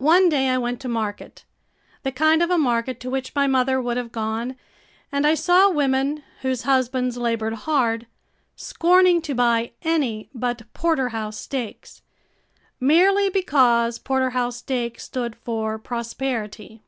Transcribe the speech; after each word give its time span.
One 0.00 0.30
day 0.30 0.48
I 0.48 0.56
went 0.56 0.80
to 0.80 0.88
market 0.88 1.44
the 2.02 2.10
kind 2.10 2.42
of 2.42 2.48
a 2.50 2.56
market 2.56 3.00
to 3.00 3.10
which 3.10 3.34
my 3.34 3.46
mother 3.46 3.82
would 3.82 3.98
have 3.98 4.10
gone 4.12 4.56
and 5.12 5.26
I 5.26 5.34
saw 5.34 5.68
women 5.68 6.22
whose 6.40 6.62
husbands 6.62 7.18
labored 7.18 7.52
hard, 7.52 8.06
scorning 8.56 9.20
to 9.20 9.34
buy 9.34 9.72
any 9.82 10.30
but 10.32 10.62
porterhouse 10.72 11.36
steaks 11.36 12.00
merely 12.80 13.28
because 13.28 13.98
porterhouse 13.98 14.56
steak 14.56 14.98
stood 14.98 15.36
for 15.36 15.78
prosperity. 15.78 16.80